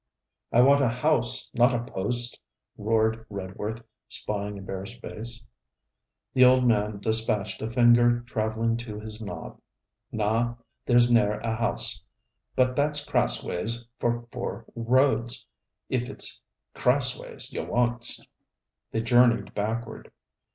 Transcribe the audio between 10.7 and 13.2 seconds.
there's ne'er a house. But that's